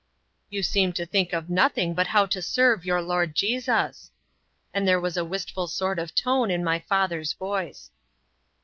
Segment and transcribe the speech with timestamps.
[0.49, 4.09] "You seem to think of nothing but how to serve your 'Lord Jesus,'"
[4.73, 7.91] and there was a wistful sort of tone in my father's voice.